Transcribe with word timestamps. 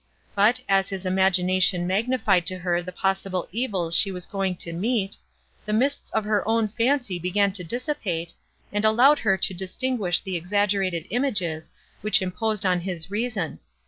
But, 0.33 0.61
as 0.67 0.89
his 0.89 1.05
imagination 1.05 1.85
magnified 1.85 2.47
to 2.47 2.57
her 2.57 2.81
the 2.81 2.91
possible 2.91 3.47
evils 3.51 3.95
she 3.95 4.09
was 4.11 4.25
going 4.25 4.55
to 4.55 4.73
meet, 4.73 5.15
the 5.63 5.73
mists 5.73 6.09
of 6.09 6.23
her 6.23 6.41
own 6.47 6.69
fancy 6.69 7.19
began 7.19 7.51
to 7.51 7.63
dissipate, 7.63 8.33
and 8.73 8.83
allowed 8.83 9.19
her 9.19 9.37
to 9.37 9.53
distinguish 9.53 10.19
the 10.19 10.35
exaggerated 10.35 11.05
images, 11.11 11.69
which 12.01 12.19
imposed 12.19 12.65
on 12.65 12.79
his 12.79 13.11
reason. 13.11 13.59